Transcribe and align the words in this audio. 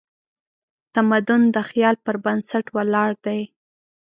تمدن 0.95 1.41
د 1.55 1.57
خیال 1.69 1.95
پر 2.05 2.15
بنسټ 2.25 2.65
ولاړ 2.75 3.09
دی. 3.25 3.41